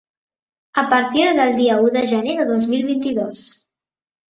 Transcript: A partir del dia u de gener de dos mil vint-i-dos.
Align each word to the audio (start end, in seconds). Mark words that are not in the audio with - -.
A 0.81 0.83
partir 0.93 1.25
del 1.41 1.53
dia 1.59 1.77
u 1.85 1.93
de 1.97 2.03
gener 2.15 2.35
de 2.41 2.49
dos 2.55 2.69
mil 2.73 2.91
vint-i-dos. 2.91 3.47